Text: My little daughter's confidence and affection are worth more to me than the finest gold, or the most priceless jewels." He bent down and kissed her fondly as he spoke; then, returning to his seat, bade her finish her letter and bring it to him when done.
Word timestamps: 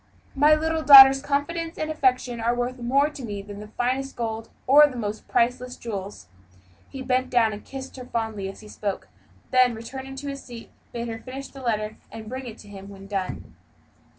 My 0.33 0.55
little 0.55 0.81
daughter's 0.81 1.21
confidence 1.21 1.77
and 1.77 1.91
affection 1.91 2.39
are 2.39 2.55
worth 2.55 2.79
more 2.79 3.07
to 3.11 3.23
me 3.23 3.43
than 3.43 3.59
the 3.59 3.67
finest 3.67 4.15
gold, 4.15 4.49
or 4.65 4.87
the 4.87 4.97
most 4.97 5.27
priceless 5.27 5.75
jewels." 5.77 6.27
He 6.89 7.03
bent 7.03 7.29
down 7.29 7.53
and 7.53 7.63
kissed 7.63 7.97
her 7.97 8.05
fondly 8.05 8.49
as 8.49 8.61
he 8.61 8.67
spoke; 8.67 9.09
then, 9.51 9.75
returning 9.75 10.15
to 10.15 10.27
his 10.27 10.43
seat, 10.43 10.71
bade 10.91 11.07
her 11.07 11.19
finish 11.19 11.53
her 11.53 11.61
letter 11.61 11.97
and 12.11 12.27
bring 12.29 12.47
it 12.47 12.57
to 12.61 12.67
him 12.67 12.89
when 12.89 13.05
done. 13.05 13.53